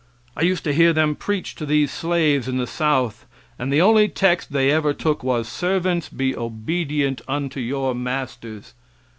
I 0.35 0.41
used 0.41 0.63
to 0.63 0.73
hear 0.73 0.93
them 0.93 1.15
preach 1.15 1.53
to 1.57 1.63
these 1.63 1.91
slaves 1.93 2.47
in 2.47 2.57
the 2.57 2.65
South 2.65 3.27
and 3.59 3.71
the 3.71 3.83
only 3.83 4.07
text 4.07 4.51
they 4.51 4.71
ever 4.71 4.95
took 4.95 5.21
was 5.23 5.47
"Servants, 5.47 6.09
be 6.09 6.35
obedient 6.35 7.21
unto 7.27 7.59
your 7.59 7.93
masters." 7.93 8.73